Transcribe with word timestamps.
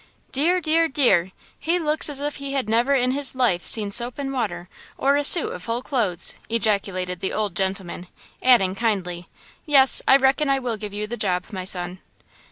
"Dear! 0.31 0.59
dear! 0.59 0.87
dear! 0.87 1.31
he 1.59 1.77
looks 1.77 2.09
as 2.09 2.19
if 2.19 2.37
he 2.37 2.53
had 2.53 2.67
never 2.67 2.95
in 2.95 3.11
his 3.11 3.35
life 3.35 3.67
seen 3.67 3.91
soap 3.91 4.17
and 4.17 4.33
water 4.33 4.67
or 4.97 5.15
a 5.15 5.23
suit 5.23 5.53
of 5.53 5.65
whole 5.65 5.83
clothes!" 5.83 6.33
ejaculated 6.49 7.19
the 7.19 7.33
old 7.33 7.55
gentleman, 7.55 8.07
adding, 8.41 8.73
kindly: 8.73 9.27
"Yes, 9.63 10.01
I 10.07 10.17
reckon 10.17 10.49
I 10.49 10.57
will 10.57 10.75
give 10.77 10.91
you 10.91 11.05
the 11.05 11.17
job, 11.17 11.45
my 11.51 11.65
son!" 11.65 11.99